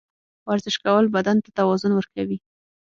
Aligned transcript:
ورزش 0.49 0.75
کول 0.83 1.05
بدن 1.15 1.37
ته 1.43 1.49
توازن 1.57 1.91
ورکوي. 1.95 2.37